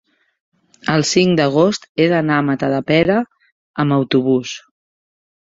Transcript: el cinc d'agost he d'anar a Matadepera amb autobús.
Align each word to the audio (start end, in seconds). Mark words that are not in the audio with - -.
el 0.93 1.03
cinc 1.09 1.35
d'agost 1.39 1.85
he 2.03 2.09
d'anar 2.13 2.39
a 2.39 2.47
Matadepera 2.47 3.21
amb 3.85 3.97
autobús. 3.99 4.59